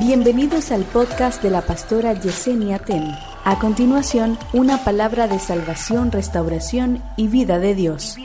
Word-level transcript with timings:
Bienvenidos 0.00 0.72
al 0.72 0.84
podcast 0.84 1.42
de 1.42 1.50
la 1.50 1.60
pastora 1.60 2.14
Yesenia 2.14 2.78
Ten. 2.78 3.04
A 3.44 3.58
continuación, 3.58 4.38
una 4.54 4.82
palabra 4.82 5.28
de 5.28 5.38
salvación, 5.38 6.10
restauración 6.10 7.04
y 7.18 7.28
vida 7.28 7.58
de 7.58 7.74
Dios. 7.74 8.16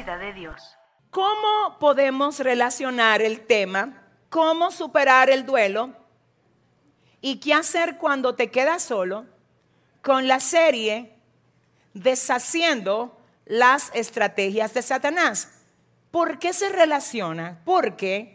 ¿Cómo 1.10 1.78
podemos 1.78 2.40
relacionar 2.40 3.22
el 3.22 3.42
tema? 3.42 4.08
¿Cómo 4.29 4.72
superar 4.72 5.29
el 5.29 5.46
duelo? 5.46 5.94
¿Y 7.19 7.42
qué 7.42 7.53
hacer 7.53 7.97
cuando 7.97 8.35
te 8.35 8.49
quedas 8.51 8.81
solo? 8.81 9.26
Con 10.01 10.29
la 10.29 10.39
serie 10.39 11.12
Deshaciendo 11.94 13.19
las 13.46 13.92
estrategias 13.94 14.73
de 14.73 14.81
Satanás. 14.81 15.51
¿Por 16.09 16.39
qué 16.39 16.53
se 16.53 16.70
relaciona? 16.70 17.59
Porque 17.66 18.34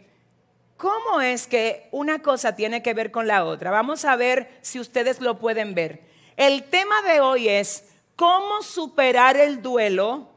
¿Cómo 0.81 1.21
es 1.21 1.45
que 1.45 1.87
una 1.91 2.23
cosa 2.23 2.55
tiene 2.55 2.81
que 2.81 2.95
ver 2.95 3.11
con 3.11 3.27
la 3.27 3.45
otra? 3.45 3.69
Vamos 3.69 4.03
a 4.03 4.15
ver 4.15 4.57
si 4.61 4.79
ustedes 4.79 5.21
lo 5.21 5.37
pueden 5.37 5.75
ver. 5.75 6.01
El 6.37 6.63
tema 6.63 7.03
de 7.03 7.19
hoy 7.19 7.49
es 7.49 7.87
cómo 8.15 8.63
superar 8.63 9.37
el 9.37 9.61
duelo 9.61 10.31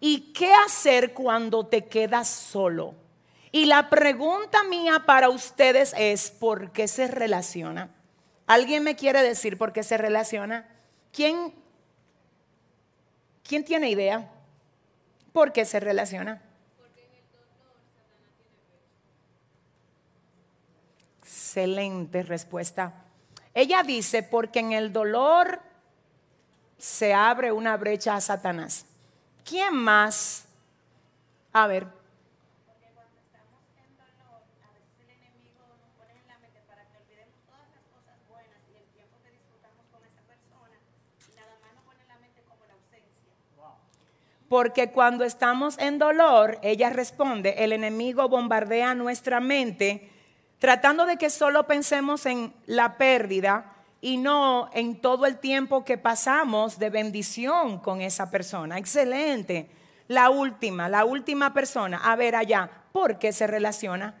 y 0.00 0.32
qué 0.32 0.52
hacer 0.66 1.14
cuando 1.14 1.68
te 1.68 1.84
quedas 1.84 2.26
solo. 2.26 2.96
Y 3.52 3.66
la 3.66 3.88
pregunta 3.90 4.64
mía 4.64 5.04
para 5.06 5.28
ustedes 5.28 5.94
es, 5.96 6.32
¿por 6.32 6.72
qué 6.72 6.88
se 6.88 7.06
relaciona? 7.06 7.90
¿Alguien 8.48 8.82
me 8.82 8.96
quiere 8.96 9.22
decir 9.22 9.56
por 9.56 9.72
qué 9.72 9.84
se 9.84 9.96
relaciona? 9.96 10.66
¿Quién, 11.12 11.54
quién 13.46 13.64
tiene 13.64 13.88
idea? 13.88 14.32
¿Por 15.32 15.52
qué 15.52 15.64
se 15.64 15.78
relaciona? 15.78 16.42
Excelente 21.50 22.22
respuesta. 22.22 22.92
Ella 23.54 23.82
dice, 23.82 24.22
porque 24.22 24.60
en 24.60 24.70
el 24.70 24.92
dolor 24.92 25.58
se 26.78 27.12
abre 27.12 27.50
una 27.50 27.76
brecha 27.76 28.14
a 28.14 28.20
Satanás. 28.20 28.86
¿Quién 29.44 29.74
más? 29.74 30.44
A 31.52 31.66
ver. 31.66 31.88
Porque 44.48 44.92
cuando 44.92 45.24
estamos 45.24 45.76
en 45.78 45.98
dolor, 45.98 46.60
ella 46.62 46.90
responde, 46.90 47.64
el 47.64 47.72
enemigo 47.72 48.28
bombardea 48.28 48.94
nuestra 48.94 49.40
mente 49.40 50.19
tratando 50.60 51.06
de 51.06 51.16
que 51.16 51.30
solo 51.30 51.66
pensemos 51.66 52.26
en 52.26 52.54
la 52.66 52.96
pérdida 52.96 53.72
y 54.00 54.18
no 54.18 54.70
en 54.72 55.00
todo 55.00 55.26
el 55.26 55.38
tiempo 55.38 55.84
que 55.84 55.98
pasamos 55.98 56.78
de 56.78 56.90
bendición 56.90 57.80
con 57.80 58.02
esa 58.02 58.30
persona. 58.30 58.78
Excelente. 58.78 59.70
La 60.06 60.28
última, 60.30 60.88
la 60.88 61.04
última 61.04 61.52
persona. 61.54 62.00
A 62.04 62.14
ver 62.14 62.36
allá, 62.36 62.70
¿por 62.92 63.18
qué 63.18 63.32
se 63.32 63.46
relaciona? 63.46 64.14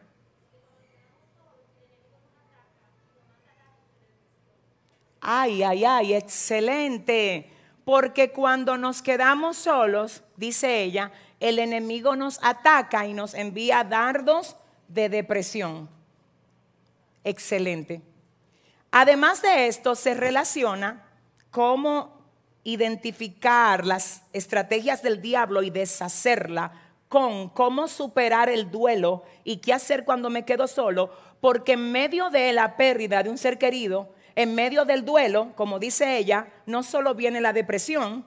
Ay, 5.20 5.62
ay, 5.62 5.84
ay, 5.84 6.14
excelente. 6.14 7.52
Porque 7.84 8.32
cuando 8.32 8.78
nos 8.78 9.02
quedamos 9.02 9.58
solos, 9.58 10.22
dice 10.36 10.82
ella, 10.82 11.12
el 11.38 11.58
enemigo 11.58 12.16
nos 12.16 12.42
ataca 12.42 13.06
y 13.06 13.12
nos 13.12 13.34
envía 13.34 13.84
dardos 13.84 14.56
de 14.88 15.10
depresión. 15.10 15.99
Excelente. 17.24 18.02
Además 18.90 19.42
de 19.42 19.66
esto, 19.66 19.94
se 19.94 20.14
relaciona 20.14 21.06
cómo 21.50 22.20
identificar 22.64 23.86
las 23.86 24.22
estrategias 24.32 25.02
del 25.02 25.22
diablo 25.22 25.62
y 25.62 25.70
deshacerla 25.70 26.72
con 27.08 27.48
cómo 27.48 27.88
superar 27.88 28.48
el 28.48 28.70
duelo 28.70 29.24
y 29.44 29.58
qué 29.58 29.72
hacer 29.72 30.04
cuando 30.04 30.30
me 30.30 30.44
quedo 30.44 30.66
solo, 30.68 31.10
porque 31.40 31.72
en 31.72 31.90
medio 31.90 32.30
de 32.30 32.52
la 32.52 32.76
pérdida 32.76 33.22
de 33.22 33.30
un 33.30 33.38
ser 33.38 33.58
querido, 33.58 34.12
en 34.36 34.54
medio 34.54 34.84
del 34.84 35.04
duelo, 35.04 35.52
como 35.56 35.78
dice 35.78 36.18
ella, 36.18 36.48
no 36.66 36.82
solo 36.82 37.14
viene 37.14 37.40
la 37.40 37.52
depresión, 37.52 38.24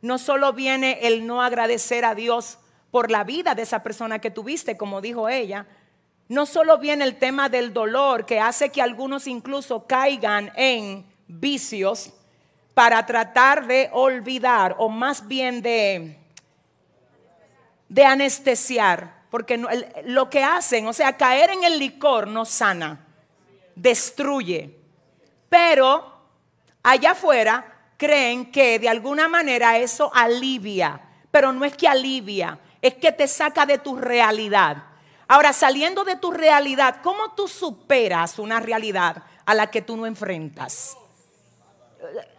no 0.00 0.18
solo 0.18 0.52
viene 0.52 1.00
el 1.02 1.26
no 1.26 1.42
agradecer 1.42 2.04
a 2.04 2.14
Dios 2.14 2.58
por 2.90 3.10
la 3.10 3.24
vida 3.24 3.54
de 3.54 3.62
esa 3.62 3.82
persona 3.82 4.20
que 4.20 4.30
tuviste, 4.30 4.76
como 4.76 5.00
dijo 5.00 5.28
ella, 5.28 5.66
no 6.30 6.46
solo 6.46 6.78
viene 6.78 7.04
el 7.04 7.16
tema 7.16 7.48
del 7.48 7.72
dolor 7.72 8.24
que 8.24 8.38
hace 8.38 8.70
que 8.70 8.80
algunos 8.80 9.26
incluso 9.26 9.84
caigan 9.84 10.52
en 10.54 11.04
vicios 11.26 12.12
para 12.72 13.04
tratar 13.04 13.66
de 13.66 13.90
olvidar 13.92 14.76
o 14.78 14.88
más 14.88 15.26
bien 15.26 15.60
de, 15.60 16.16
de 17.88 18.04
anestesiar, 18.04 19.12
porque 19.28 19.60
lo 20.04 20.30
que 20.30 20.44
hacen, 20.44 20.86
o 20.86 20.92
sea, 20.92 21.16
caer 21.16 21.50
en 21.50 21.64
el 21.64 21.80
licor 21.80 22.28
no 22.28 22.44
sana, 22.44 23.04
destruye. 23.74 24.78
Pero 25.48 26.14
allá 26.84 27.10
afuera 27.10 27.88
creen 27.96 28.52
que 28.52 28.78
de 28.78 28.88
alguna 28.88 29.28
manera 29.28 29.78
eso 29.78 30.12
alivia, 30.14 31.00
pero 31.32 31.52
no 31.52 31.64
es 31.64 31.76
que 31.76 31.88
alivia, 31.88 32.56
es 32.80 32.94
que 32.94 33.10
te 33.10 33.26
saca 33.26 33.66
de 33.66 33.78
tu 33.78 33.96
realidad. 33.96 34.89
Ahora, 35.30 35.52
saliendo 35.52 36.02
de 36.02 36.16
tu 36.16 36.32
realidad, 36.32 36.96
¿cómo 37.04 37.34
tú 37.36 37.46
superas 37.46 38.40
una 38.40 38.58
realidad 38.58 39.22
a 39.46 39.54
la 39.54 39.70
que 39.70 39.80
tú 39.80 39.96
no 39.96 40.04
enfrentas? 40.04 40.96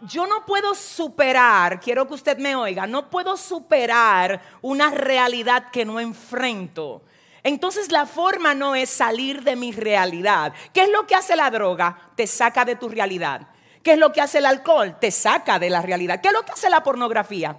Yo 0.02 0.26
no 0.26 0.44
puedo 0.44 0.74
superar, 0.74 1.80
quiero 1.80 2.06
que 2.06 2.12
usted 2.12 2.36
me 2.36 2.54
oiga, 2.54 2.86
no 2.86 3.08
puedo 3.08 3.38
superar 3.38 4.42
una 4.60 4.90
realidad 4.90 5.70
que 5.70 5.86
no 5.86 6.00
enfrento. 6.00 7.00
Entonces 7.42 7.90
la 7.90 8.04
forma 8.04 8.52
no 8.52 8.74
es 8.74 8.90
salir 8.90 9.42
de 9.42 9.56
mi 9.56 9.72
realidad. 9.72 10.52
¿Qué 10.74 10.82
es 10.82 10.90
lo 10.90 11.06
que 11.06 11.14
hace 11.14 11.34
la 11.34 11.50
droga? 11.50 12.10
Te 12.14 12.26
saca 12.26 12.66
de 12.66 12.76
tu 12.76 12.90
realidad. 12.90 13.48
¿Qué 13.82 13.92
es 13.92 13.98
lo 13.98 14.12
que 14.12 14.20
hace 14.20 14.36
el 14.36 14.44
alcohol? 14.44 14.98
Te 15.00 15.10
saca 15.10 15.58
de 15.58 15.70
la 15.70 15.80
realidad. 15.80 16.20
¿Qué 16.20 16.28
es 16.28 16.34
lo 16.34 16.44
que 16.44 16.52
hace 16.52 16.68
la 16.68 16.82
pornografía? 16.82 17.56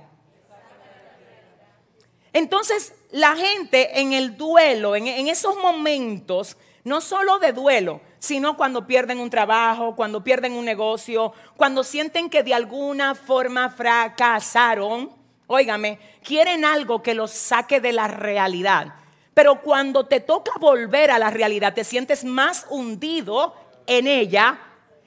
Entonces, 2.33 2.93
la 3.11 3.35
gente 3.35 4.01
en 4.01 4.11
el 4.11 4.35
duelo, 4.35 4.95
en, 4.95 5.27
esos 5.27 5.55
momentos, 5.57 6.57
no 6.83 6.99
solo 6.99 7.37
de 7.37 7.53
duelo, 7.53 8.01
sino 8.17 8.57
cuando 8.57 8.87
pierden 8.87 9.19
un 9.19 9.29
trabajo, 9.29 9.95
cuando 9.95 10.23
pierden 10.23 10.53
un 10.53 10.65
negocio, 10.65 11.31
cuando 11.55 11.83
sienten 11.83 12.31
que 12.31 12.41
de 12.41 12.55
alguna 12.55 13.13
forma 13.13 13.69
fracasaron, 13.69 15.11
óigame, 15.45 15.99
quieren 16.23 16.65
algo 16.65 17.03
que 17.03 17.13
los 17.13 17.29
saque 17.29 17.79
de 17.79 17.93
la 17.93 18.07
realidad. 18.07 18.95
Pero 19.35 19.61
cuando 19.61 20.07
te 20.07 20.19
toca 20.19 20.53
volver 20.59 21.11
a 21.11 21.19
la 21.19 21.29
realidad, 21.29 21.75
te 21.75 21.83
sientes 21.83 22.23
más 22.23 22.65
hundido 22.71 23.55
en 23.85 24.07
ella 24.07 24.59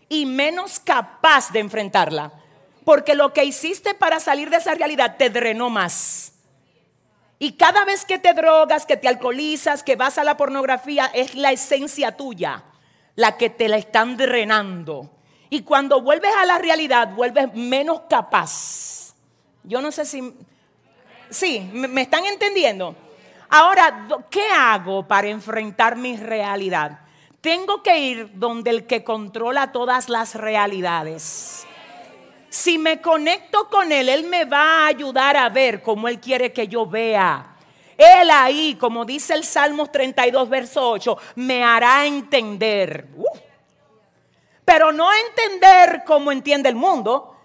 y 0.08 0.26
menos 0.26 0.78
capaz 0.78 1.50
de 1.50 1.58
enfrentarla. 1.58 2.32
Porque 2.84 3.16
lo 3.16 3.32
que 3.32 3.44
hiciste 3.44 3.94
para 3.94 4.20
salir 4.20 4.48
de 4.48 4.58
esa 4.58 4.74
realidad 4.74 5.16
te 5.16 5.28
drenó 5.28 5.70
más. 5.70 6.35
Y 7.38 7.52
cada 7.52 7.84
vez 7.84 8.04
que 8.04 8.18
te 8.18 8.32
drogas, 8.32 8.86
que 8.86 8.96
te 8.96 9.08
alcoholizas, 9.08 9.82
que 9.82 9.96
vas 9.96 10.18
a 10.18 10.24
la 10.24 10.36
pornografía, 10.36 11.10
es 11.12 11.34
la 11.34 11.52
esencia 11.52 12.16
tuya 12.16 12.64
la 13.16 13.36
que 13.36 13.50
te 13.50 13.68
la 13.68 13.78
están 13.78 14.16
drenando. 14.16 15.10
Y 15.50 15.62
cuando 15.62 16.00
vuelves 16.02 16.32
a 16.38 16.44
la 16.44 16.58
realidad, 16.58 17.08
vuelves 17.14 17.52
menos 17.54 18.02
capaz. 18.08 19.14
Yo 19.64 19.80
no 19.80 19.90
sé 19.90 20.04
si... 20.04 20.34
Sí, 21.28 21.68
me 21.72 22.02
están 22.02 22.24
entendiendo. 22.24 22.94
Ahora, 23.48 24.06
¿qué 24.30 24.48
hago 24.48 25.06
para 25.08 25.28
enfrentar 25.28 25.96
mi 25.96 26.16
realidad? 26.16 27.00
Tengo 27.40 27.82
que 27.82 27.98
ir 27.98 28.30
donde 28.34 28.70
el 28.70 28.86
que 28.86 29.02
controla 29.02 29.72
todas 29.72 30.08
las 30.08 30.34
realidades. 30.34 31.66
Si 32.66 32.78
me 32.78 33.00
conecto 33.00 33.68
con 33.68 33.92
Él, 33.92 34.08
Él 34.08 34.24
me 34.24 34.44
va 34.44 34.82
a 34.82 34.86
ayudar 34.88 35.36
a 35.36 35.48
ver 35.48 35.84
como 35.84 36.08
Él 36.08 36.18
quiere 36.18 36.52
que 36.52 36.66
yo 36.66 36.84
vea. 36.84 37.54
Él 37.96 38.28
ahí, 38.28 38.74
como 38.74 39.04
dice 39.04 39.34
el 39.34 39.44
Salmos 39.44 39.92
32, 39.92 40.48
verso 40.48 40.90
8, 40.90 41.16
me 41.36 41.62
hará 41.62 42.04
entender. 42.06 43.06
Pero 44.64 44.90
no 44.90 45.08
entender 45.14 46.02
como 46.04 46.32
entiende 46.32 46.68
el 46.68 46.74
mundo. 46.74 47.36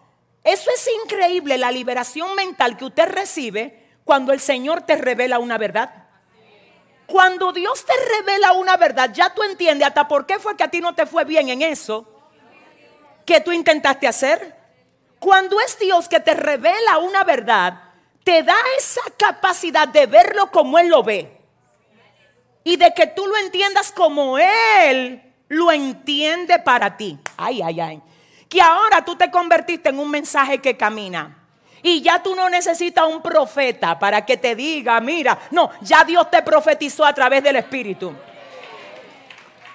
Eso 0.43 0.71
es 0.73 0.89
increíble, 1.03 1.55
la 1.59 1.71
liberación 1.71 2.33
mental 2.33 2.75
que 2.75 2.85
usted 2.85 3.07
recibe 3.07 3.89
cuando 4.03 4.33
el 4.33 4.39
Señor 4.39 4.81
te 4.81 4.95
revela 4.95 5.37
una 5.37 5.59
verdad. 5.59 6.07
Cuando 7.05 7.53
Dios 7.53 7.85
te 7.85 7.93
revela 8.17 8.53
una 8.53 8.75
verdad, 8.75 9.11
ya 9.13 9.31
tú 9.31 9.43
entiendes 9.43 9.87
hasta 9.87 10.07
por 10.07 10.25
qué 10.25 10.39
fue 10.39 10.57
que 10.57 10.63
a 10.63 10.71
ti 10.71 10.81
no 10.81 10.95
te 10.95 11.05
fue 11.05 11.25
bien 11.25 11.49
en 11.49 11.61
eso 11.61 12.07
que 13.23 13.39
tú 13.39 13.51
intentaste 13.51 14.07
hacer. 14.07 14.60
Cuando 15.21 15.59
es 15.59 15.77
Dios 15.77 16.09
que 16.09 16.19
te 16.19 16.33
revela 16.33 16.97
una 16.97 17.23
verdad, 17.23 17.75
te 18.23 18.41
da 18.41 18.55
esa 18.75 19.01
capacidad 19.17 19.87
de 19.87 20.07
verlo 20.07 20.49
como 20.49 20.79
Él 20.79 20.87
lo 20.87 21.03
ve. 21.03 21.37
Y 22.63 22.75
de 22.75 22.91
que 22.95 23.05
tú 23.05 23.27
lo 23.27 23.37
entiendas 23.37 23.91
como 23.91 24.39
Él 24.39 25.21
lo 25.47 25.71
entiende 25.71 26.57
para 26.57 26.97
ti. 26.97 27.19
Ay, 27.37 27.61
ay, 27.61 27.79
ay. 27.79 28.01
Que 28.49 28.63
ahora 28.63 29.05
tú 29.05 29.15
te 29.15 29.29
convertiste 29.29 29.89
en 29.89 29.99
un 29.99 30.09
mensaje 30.09 30.57
que 30.57 30.75
camina. 30.75 31.37
Y 31.83 32.01
ya 32.01 32.23
tú 32.23 32.33
no 32.33 32.49
necesitas 32.49 33.05
un 33.05 33.21
profeta 33.21 33.99
para 33.99 34.25
que 34.25 34.37
te 34.37 34.55
diga, 34.55 34.99
mira, 35.01 35.37
no, 35.51 35.69
ya 35.81 36.03
Dios 36.03 36.31
te 36.31 36.41
profetizó 36.41 37.05
a 37.05 37.13
través 37.13 37.43
del 37.43 37.57
Espíritu. 37.57 38.11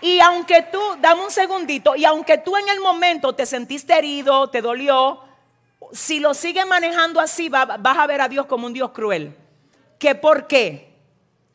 Y 0.01 0.19
aunque 0.19 0.63
tú, 0.63 0.81
dame 0.99 1.23
un 1.23 1.31
segundito, 1.31 1.95
y 1.95 2.05
aunque 2.05 2.39
tú 2.39 2.57
en 2.57 2.69
el 2.69 2.81
momento 2.81 3.33
te 3.33 3.47
sentiste 3.47 3.97
herido, 3.97 4.51
te 4.51 4.61
dolió, 4.61 5.23
si 5.93 6.21
lo 6.21 6.35
sigues 6.35 6.67
manejando 6.67 7.21
así, 7.21 7.49
vas 7.49 7.99
a 7.99 8.07
ver 8.07 8.21
a 8.21 8.29
Dios 8.29 8.47
como 8.47 8.67
un 8.67 8.73
Dios 8.73 8.91
cruel. 8.91 9.37
¿Que 9.99 10.15
por 10.15 10.47
qué? 10.47 10.95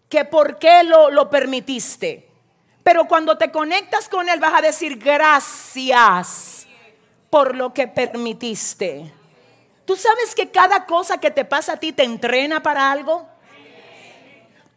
¿Que 0.10 0.26
por 0.26 0.58
qué 0.58 0.84
lo, 0.84 1.10
lo 1.10 1.30
permitiste? 1.30 2.30
Pero 2.84 3.06
cuando 3.06 3.38
te 3.38 3.52
conectas 3.52 4.10
con 4.10 4.28
Él 4.28 4.40
vas 4.40 4.54
a 4.54 4.62
decir 4.62 4.98
gracias 4.98 6.68
por 7.30 7.56
lo 7.56 7.74
que 7.74 7.88
permitiste. 7.88 9.14
¿Tú 9.86 9.96
sabes 9.96 10.36
que 10.36 10.50
cada 10.50 10.86
cosa 10.86 11.20
que 11.20 11.32
te 11.32 11.46
pasa 11.46 11.74
a 11.74 11.78
ti 11.78 11.92
te 11.92 12.04
entrena 12.04 12.62
para 12.62 12.92
algo? 12.92 13.28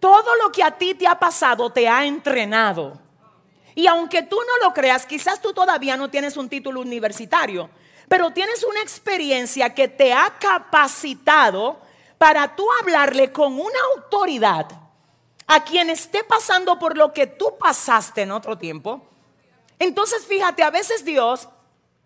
Todo 0.01 0.37
lo 0.43 0.53
que 0.53 0.63
a 0.63 0.73
ti 0.73 0.95
te 0.95 1.07
ha 1.07 1.19
pasado 1.19 1.71
te 1.71 1.89
ha 1.89 2.05
entrenado. 2.05 3.01
Y 3.75 3.87
aunque 3.87 4.23
tú 4.23 4.37
no 4.37 4.67
lo 4.67 4.75
creas, 4.75 5.07
quizás 5.07 5.41
tú 5.41 5.53
todavía 5.53 5.97
no 5.97 6.11
tienes 6.11 6.37
un 6.37 6.49
título 6.49 6.81
universitario, 6.81 7.71
pero 8.15 8.31
tienes 8.31 8.63
una 8.63 8.81
experiencia 8.81 9.75
que 9.75 9.89
te 9.89 10.13
ha 10.13 10.37
capacitado 10.39 11.81
para 12.17 12.55
tú 12.55 12.65
hablarle 12.81 13.33
con 13.33 13.55
una 13.55 13.81
autoridad 13.97 14.69
a 15.49 15.65
quien 15.65 15.91
esté 15.91 16.23
pasando 16.23 16.79
por 16.79 16.97
lo 16.97 17.13
que 17.13 17.27
tú 17.27 17.57
pasaste 17.59 18.23
en 18.23 18.31
otro 18.31 18.57
tiempo. 18.57 19.05
Entonces, 19.81 20.25
fíjate, 20.27 20.63
a 20.63 20.71
veces 20.71 21.05
Dios, 21.05 21.49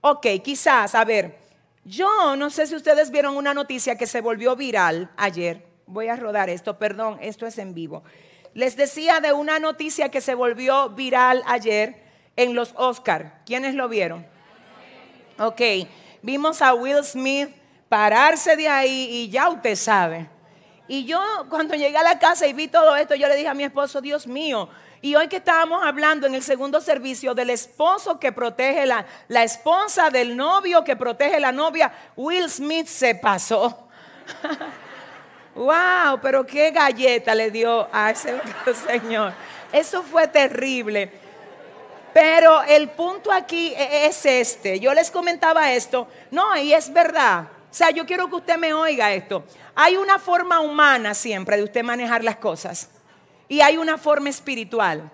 ok, 0.01 0.27
quizás, 0.43 0.95
a 0.95 1.05
ver, 1.05 1.39
yo 1.85 2.37
no 2.37 2.49
sé 2.49 2.67
si 2.67 2.75
ustedes 2.75 3.11
vieron 3.11 3.37
una 3.37 3.53
noticia 3.53 3.99
que 3.99 4.07
se 4.07 4.23
volvió 4.23 4.57
viral 4.57 5.11
ayer. 5.19 5.67
Voy 5.87 6.09
a 6.09 6.17
rodar 6.17 6.49
esto, 6.49 6.79
perdón, 6.79 7.19
esto 7.21 7.47
es 7.47 7.59
en 7.59 7.75
vivo. 7.75 8.03
Les 8.55 8.79
decía 8.79 9.21
de 9.21 9.35
una 9.35 9.59
noticia 9.59 10.11
que 10.11 10.23
se 10.23 10.35
volvió 10.35 10.89
viral 10.89 11.43
ayer 11.47 12.03
en 12.37 12.55
los 12.55 12.73
Oscar. 12.79 13.43
¿Quiénes 13.45 13.75
lo 13.75 13.91
vieron? 13.91 14.38
Ok, 15.39 15.61
vimos 16.21 16.61
a 16.61 16.75
Will 16.75 17.05
Smith 17.05 17.49
pararse 17.89 18.57
de 18.57 18.69
ahí 18.69 19.09
y 19.11 19.31
ya 19.31 19.49
usted 19.49 19.77
sabe. 19.77 20.29
Y 20.89 21.05
yo 21.05 21.21
cuando 21.49 21.75
llegué 21.75 21.97
a 21.97 22.03
la 22.03 22.19
casa 22.19 22.47
y 22.47 22.53
vi 22.53 22.67
todo 22.67 22.97
esto, 22.97 23.15
yo 23.15 23.29
le 23.29 23.37
dije 23.37 23.49
a 23.49 23.55
mi 23.55 23.63
esposo, 23.63 24.01
Dios 24.01 24.27
mío, 24.27 24.69
y 25.01 25.15
hoy 25.15 25.29
que 25.29 25.37
estábamos 25.37 25.85
hablando 25.85 26.27
en 26.27 26.35
el 26.35 26.43
segundo 26.43 26.81
servicio 26.81 27.35
del 27.35 27.51
esposo 27.51 28.19
que 28.19 28.33
protege 28.33 28.85
la, 28.85 29.07
la 29.29 29.45
esposa, 29.45 30.11
del 30.11 30.37
novio 30.37 30.83
que 30.83 30.97
protege 30.97 31.39
la 31.39 31.53
novia, 31.53 31.93
Will 32.17 32.51
Smith 32.51 32.87
se 32.87 33.15
pasó. 33.15 33.87
wow, 35.55 36.19
pero 36.21 36.45
qué 36.45 36.73
galleta 36.73 37.33
le 37.35 37.53
dio 37.53 37.89
a 37.93 38.11
ese 38.11 38.41
señor. 38.89 39.35
Eso 39.73 40.03
fue 40.03 40.27
terrible. 40.27 41.28
Pero 42.13 42.63
el 42.63 42.91
punto 42.91 43.31
aquí 43.33 43.75
e, 43.77 44.07
es 44.07 44.25
este. 44.27 44.81
Yo 44.81 44.93
les 44.95 45.11
comentaba 45.11 45.73
esto. 45.73 46.09
No, 46.31 46.57
y 46.57 46.73
es 46.73 46.93
verdad. 46.93 47.49
O 47.71 47.75
sea, 47.75 47.91
yo 47.91 48.07
quiero 48.07 48.29
que 48.29 48.37
usted 48.37 48.57
me 48.57 48.73
oiga 48.73 49.13
esto. 49.13 49.45
Hay 49.75 49.97
una 49.97 50.19
forma 50.19 50.61
humana 50.61 51.15
siempre 51.15 51.57
de 51.57 51.65
usted 51.65 51.83
manejar 51.83 52.25
las 52.25 52.37
cosas 52.37 52.91
y 53.49 53.61
hay 53.61 53.77
una 53.77 53.99
forma 53.99 54.29
espiritual. 54.29 55.11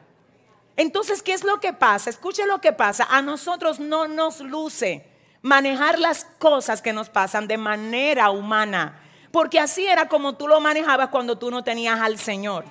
Entonces, 0.76 1.22
¿qué 1.22 1.32
es 1.32 1.44
lo 1.44 1.60
que 1.60 1.72
pasa? 1.72 2.10
Escuche 2.10 2.46
lo 2.46 2.60
que 2.60 2.72
pasa. 2.72 3.06
A 3.10 3.22
nosotros 3.22 3.78
no 3.78 4.08
nos 4.08 4.40
luce 4.40 5.06
manejar 5.42 5.98
las 5.98 6.24
cosas 6.38 6.80
que 6.82 6.92
nos 6.92 7.10
pasan 7.10 7.46
de 7.46 7.58
manera 7.58 8.30
humana, 8.30 9.00
porque 9.30 9.60
así 9.60 9.86
era 9.86 10.08
como 10.08 10.36
tú 10.36 10.48
lo 10.48 10.58
manejabas 10.60 11.08
cuando 11.08 11.36
tú 11.36 11.50
no 11.50 11.62
tenías 11.62 12.00
al 12.00 12.18
Señor. 12.18 12.64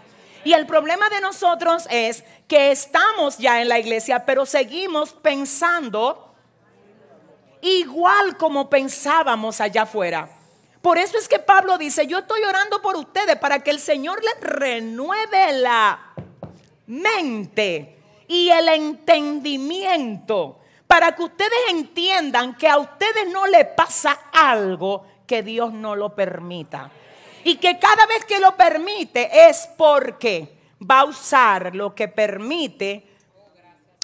Y 0.44 0.54
el 0.54 0.66
problema 0.66 1.10
de 1.10 1.22
nosotros 1.22 1.88
es 1.90 2.24
que 2.48 2.72
estamos 2.72 3.38
ya 3.38 3.62
en 3.62 3.70
la 3.70 3.80
iglesia, 3.80 4.26
pero 4.26 4.46
seguimos 4.46 5.14
pensando 5.14 6.34
igual 7.62 8.38
como 8.38 8.70
pensábamos 8.70 9.62
allá 9.62 9.84
afuera. 9.84 10.30
Por 10.82 10.98
eso 10.98 11.18
es 11.18 11.30
que 11.30 11.40
Pablo 11.40 11.78
dice, 11.78 12.08
yo 12.08 12.20
estoy 12.20 12.44
orando 12.44 12.82
por 12.82 12.98
ustedes 12.98 13.38
para 13.38 13.60
que 13.60 13.72
el 13.72 13.80
Señor 13.80 14.22
les 14.22 14.42
renueve 14.42 15.54
la 15.60 16.14
mente 16.88 17.98
y 18.28 18.50
el 18.50 18.68
entendimiento, 18.68 20.60
para 20.86 21.16
que 21.16 21.24
ustedes 21.24 21.60
entiendan 21.70 22.56
que 22.56 22.68
a 22.68 22.78
ustedes 22.80 23.30
no 23.32 23.48
le 23.48 23.64
pasa 23.64 24.24
algo 24.34 25.06
que 25.26 25.42
Dios 25.42 25.72
no 25.72 25.96
lo 25.96 26.14
permita. 26.14 26.92
Y 27.44 27.58
que 27.58 27.78
cada 27.78 28.06
vez 28.06 28.26
que 28.26 28.40
lo 28.40 28.56
permite 28.56 29.50
es 29.50 29.70
porque 29.78 30.58
va 30.82 31.02
a 31.02 31.06
usar 31.06 31.76
lo 31.76 31.94
que 31.94 32.08
permite 32.08 33.06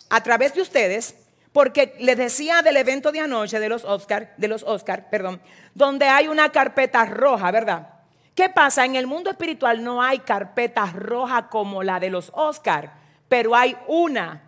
a 0.09 0.21
través 0.21 0.53
de 0.53 0.61
ustedes 0.61 1.15
porque 1.51 1.95
les 1.99 2.17
decía 2.17 2.61
del 2.61 2.77
evento 2.77 3.11
de 3.11 3.21
anoche 3.21 3.59
de 3.59 3.69
los 3.69 3.83
Oscar, 3.83 4.33
de 4.37 4.47
los 4.47 4.63
Oscar, 4.63 5.09
perdón, 5.09 5.41
donde 5.73 6.05
hay 6.05 6.27
una 6.27 6.49
carpeta 6.49 7.05
roja, 7.05 7.51
¿verdad? 7.51 7.89
¿Qué 8.35 8.49
pasa? 8.49 8.85
En 8.85 8.95
el 8.95 9.07
mundo 9.07 9.29
espiritual 9.29 9.83
no 9.83 10.01
hay 10.01 10.19
carpetas 10.19 10.93
rojas 10.93 11.45
como 11.49 11.83
la 11.83 11.99
de 11.99 12.09
los 12.09 12.31
Oscar, 12.33 12.93
pero 13.27 13.55
hay 13.55 13.75
una. 13.87 14.43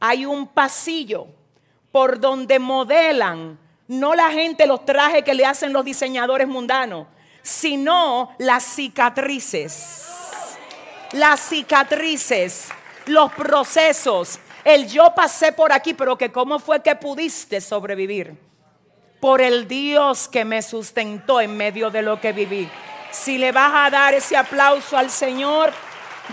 Hay 0.00 0.24
un 0.24 0.48
pasillo 0.48 1.26
por 1.90 2.18
donde 2.18 2.58
modelan 2.58 3.58
no 3.88 4.14
la 4.14 4.30
gente 4.30 4.66
los 4.66 4.84
trajes 4.84 5.22
que 5.22 5.34
le 5.34 5.44
hacen 5.44 5.72
los 5.72 5.84
diseñadores 5.84 6.48
mundanos, 6.48 7.06
sino 7.42 8.34
las 8.38 8.64
cicatrices. 8.64 10.06
Las 11.12 11.40
cicatrices, 11.40 12.68
los 13.06 13.32
procesos, 13.32 14.38
el 14.64 14.88
yo 14.88 15.12
pasé 15.14 15.52
por 15.52 15.72
aquí, 15.72 15.92
pero 15.92 16.16
que 16.16 16.30
cómo 16.30 16.58
fue 16.58 16.82
que 16.82 16.94
pudiste 16.94 17.60
sobrevivir. 17.60 18.38
Por 19.20 19.40
el 19.40 19.68
Dios 19.68 20.28
que 20.28 20.44
me 20.44 20.62
sustentó 20.62 21.40
en 21.40 21.56
medio 21.56 21.90
de 21.90 22.02
lo 22.02 22.20
que 22.20 22.32
viví. 22.32 22.68
Si 23.10 23.38
le 23.38 23.52
vas 23.52 23.72
a 23.74 23.90
dar 23.90 24.14
ese 24.14 24.36
aplauso 24.36 24.96
al 24.96 25.10
Señor, 25.10 25.72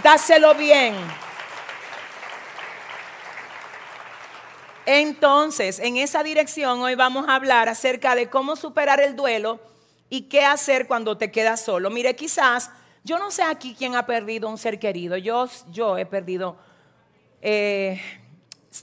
dáselo 0.02 0.56
bien. 0.56 0.96
Entonces, 4.86 5.78
en 5.80 5.98
esa 5.98 6.24
dirección 6.24 6.82
hoy 6.82 6.96
vamos 6.96 7.28
a 7.28 7.36
hablar 7.36 7.70
acerca 7.70 8.16
de 8.16 8.30
cómo 8.30 8.56
superar 8.56 9.00
el 9.00 9.16
duelo 9.16 9.60
y 10.10 10.24
qué 10.24 10.44
hacer 10.44 10.88
cuando 10.88 11.18
te 11.18 11.32
quedas 11.32 11.62
solo. 11.62 11.90
Mire, 11.90 12.16
quizás, 12.16 12.72
yo 13.04 13.20
no 13.20 13.32
sé 13.32 13.44
aquí 13.44 13.76
quién 13.78 13.96
ha 13.96 14.06
perdido 14.06 14.50
un 14.50 14.58
ser 14.58 14.80
querido. 14.80 15.18
Yo, 15.18 15.48
yo 15.72 15.98
he 15.98 16.06
perdido 16.06 16.58
eh, 17.42 18.02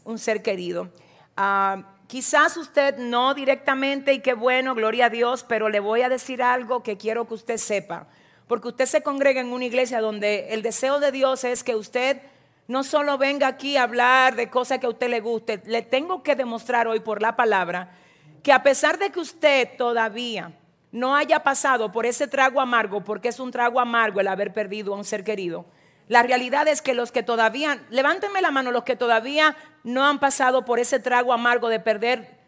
un 0.04 0.18
ser 0.18 0.42
querido. 0.42 0.88
Ah, 1.37 1.97
quizás 2.06 2.56
usted 2.56 2.97
no 2.99 3.35
directamente 3.35 4.12
y 4.12 4.21
qué 4.21 4.35
bueno, 4.35 4.75
gloria 4.75 5.06
a 5.06 5.11
Dios, 5.11 5.45
pero 5.45 5.68
le 5.68 5.80
voy 5.80 6.02
a 6.02 6.09
decir 6.09 6.42
algo 6.42 6.83
que 6.83 6.97
quiero 6.97 7.26
que 7.26 7.35
usted 7.35 7.56
sepa. 7.56 8.06
Porque 8.47 8.68
usted 8.68 8.87
se 8.87 9.02
congrega 9.02 9.40
en 9.40 9.52
una 9.52 9.64
iglesia 9.64 10.00
donde 10.00 10.54
el 10.54 10.62
deseo 10.62 11.00
de 11.00 11.11
Dios 11.11 11.42
es 11.42 11.64
que 11.64 11.75
usted 11.75 12.23
no 12.68 12.85
solo 12.85 13.18
venga 13.18 13.49
aquí 13.49 13.76
a 13.76 13.83
hablar 13.83 14.37
de 14.37 14.50
cosas 14.50 14.78
que 14.78 14.87
a 14.87 14.90
usted 14.90 15.09
le 15.09 15.21
guste, 15.21 15.62
le 15.66 15.83
tengo 15.83 16.23
que 16.23 16.37
demostrar 16.37 16.87
hoy 16.88 17.00
por 17.00 17.23
la 17.23 17.37
palabra 17.37 17.97
que 18.42 18.52
a 18.52 18.62
pesar 18.62 18.99
de 18.99 19.11
que 19.11 19.21
usted 19.21 19.76
todavía 19.76 20.52
no 20.96 21.14
haya 21.14 21.42
pasado 21.42 21.92
por 21.92 22.06
ese 22.06 22.26
trago 22.26 22.58
amargo, 22.58 23.04
porque 23.04 23.28
es 23.28 23.38
un 23.38 23.50
trago 23.50 23.80
amargo 23.80 24.18
el 24.18 24.28
haber 24.28 24.54
perdido 24.54 24.94
a 24.94 24.96
un 24.96 25.04
ser 25.04 25.24
querido, 25.24 25.66
la 26.08 26.22
realidad 26.22 26.68
es 26.68 26.80
que 26.80 26.94
los 26.94 27.12
que 27.12 27.22
todavía, 27.22 27.84
levántenme 27.90 28.40
la 28.40 28.50
mano, 28.50 28.70
los 28.70 28.84
que 28.84 28.96
todavía 28.96 29.56
no 29.84 30.06
han 30.06 30.20
pasado 30.20 30.64
por 30.64 30.78
ese 30.78 30.98
trago 30.98 31.34
amargo 31.34 31.68
de 31.68 31.80
perder 31.80 32.38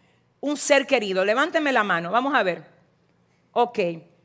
un 0.40 0.56
ser 0.56 0.86
querido, 0.86 1.26
levántenme 1.26 1.72
la 1.72 1.84
mano, 1.84 2.10
vamos 2.10 2.34
a 2.34 2.42
ver. 2.42 2.64
Ok, 3.52 3.78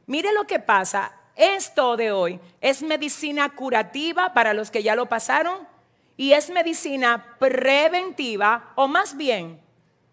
mire 0.06 0.32
lo 0.34 0.48
que 0.48 0.60
pasa. 0.60 1.12
Esto 1.36 1.98
de 1.98 2.12
hoy 2.12 2.40
es 2.62 2.82
medicina 2.82 3.50
curativa 3.50 4.34
para 4.34 4.54
los 4.54 4.72
que 4.72 4.84
ya 4.84 4.96
lo 4.96 5.08
pasaron 5.08 5.68
y 6.16 6.32
es 6.32 6.50
medicina 6.50 7.36
preventiva 7.40 8.72
o 8.76 8.88
más 8.88 9.18
bien 9.18 9.60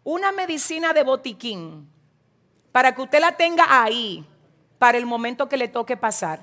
una 0.03 0.33
medicina 0.33 0.95
de 0.95 1.05
botiquín 1.05 2.00
para 2.73 2.95
que 2.95 3.03
usted 3.03 3.21
la 3.21 3.33
tenga 3.33 3.83
ahí 3.83 4.25
para 4.79 4.99
el 4.99 5.07
momento 5.07 5.49
que 5.49 5.57
le 5.57 5.69
toque 5.69 5.97
pasar. 5.97 6.41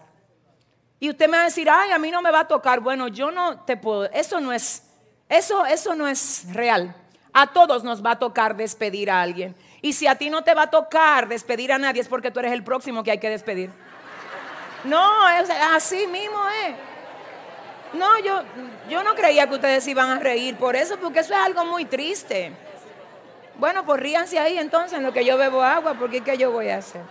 Y 1.00 1.10
usted 1.10 1.27
me 1.27 1.38
va 1.38 1.43
a 1.43 1.46
decir, 1.46 1.69
ay, 1.69 1.91
a 1.91 2.00
mí 2.00 2.12
no 2.12 2.22
me 2.22 2.31
va 2.31 2.41
a 2.41 2.48
tocar. 2.48 2.79
Bueno, 2.79 3.07
yo 3.07 3.31
no 3.31 3.60
te 3.62 3.77
puedo. 3.77 4.05
Eso 4.05 4.39
no 4.39 4.51
es, 4.51 4.84
eso, 5.29 5.65
eso 5.65 5.96
no 5.96 6.07
es 6.07 6.46
real. 6.53 6.96
A 7.34 7.48
todos 7.48 7.84
nos 7.84 8.03
va 8.03 8.12
a 8.12 8.19
tocar 8.19 8.55
despedir 8.55 9.12
a 9.12 9.22
alguien. 9.22 9.55
Y 9.81 9.93
si 9.93 10.07
a 10.07 10.15
ti 10.15 10.29
no 10.29 10.43
te 10.43 10.55
va 10.55 10.63
a 10.63 10.69
tocar 10.69 11.27
despedir 11.27 11.72
a 11.72 11.77
nadie 11.77 12.01
es 12.01 12.07
porque 12.07 12.31
tú 12.31 12.39
eres 12.39 12.51
el 12.51 12.63
próximo 12.63 13.03
que 13.03 13.12
hay 13.12 13.19
que 13.19 13.29
despedir. 13.29 13.69
No, 14.84 15.29
es 15.29 15.50
así 15.50 16.07
mismo 16.07 16.39
es. 16.65 16.75
No, 17.93 18.19
yo, 18.19 18.41
yo 18.89 19.03
no 19.03 19.15
creía 19.15 19.48
que 19.48 19.55
ustedes 19.55 19.88
iban 19.88 20.10
a 20.10 20.19
reír 20.19 20.57
por 20.57 20.75
eso, 20.75 20.98
porque 20.98 21.19
eso 21.19 21.34
es 21.34 21.39
algo 21.39 21.65
muy 21.65 21.86
triste. 21.86 22.51
Bueno, 23.58 23.86
pues 23.86 24.00
ríanse 24.00 24.38
ahí 24.38 24.58
entonces 24.58 24.98
en 24.98 25.04
lo 25.04 25.12
que 25.12 25.26
yo 25.26 25.38
bebo 25.38 25.64
agua, 25.64 25.96
porque 25.96 26.22
¿qué 26.22 26.38
yo 26.38 26.52
voy 26.52 26.70
a 26.70 26.78
hacer? 26.78 27.02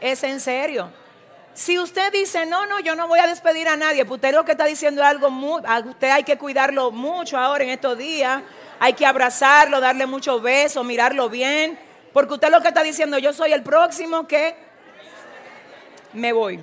Es 0.00 0.22
en 0.22 0.38
serio. 0.38 0.90
Si 1.52 1.78
usted 1.78 2.12
dice, 2.12 2.46
no, 2.46 2.66
no, 2.66 2.80
yo 2.80 2.94
no 2.94 3.08
voy 3.08 3.18
a 3.18 3.26
despedir 3.26 3.66
a 3.66 3.76
nadie, 3.76 4.04
pues 4.04 4.18
usted 4.18 4.34
lo 4.34 4.44
que 4.44 4.52
está 4.52 4.66
diciendo 4.66 5.00
es 5.00 5.08
algo 5.08 5.30
muy, 5.30 5.62
usted 5.86 6.10
hay 6.10 6.22
que 6.22 6.36
cuidarlo 6.36 6.90
mucho 6.90 7.38
ahora 7.38 7.64
en 7.64 7.70
estos 7.70 7.96
días, 7.96 8.42
hay 8.78 8.92
que 8.92 9.06
abrazarlo, 9.06 9.80
darle 9.80 10.04
muchos 10.04 10.42
besos, 10.42 10.84
mirarlo 10.84 11.30
bien, 11.30 11.78
porque 12.12 12.34
usted 12.34 12.50
lo 12.50 12.60
que 12.60 12.68
está 12.68 12.82
diciendo, 12.82 13.18
yo 13.18 13.32
soy 13.32 13.52
el 13.52 13.62
próximo 13.62 14.28
que 14.28 14.54
me 16.12 16.32
voy. 16.32 16.62